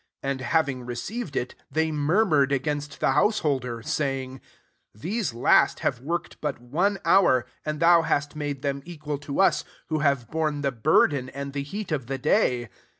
[0.23, 4.41] 11 And having received it, they mur mured against the householder, 19 saying,
[4.97, 9.63] ♦These last have worked 6ut one hour, and thou hast made them equal to us,
[9.89, 12.67] who have borne the burden and the heat of the day.'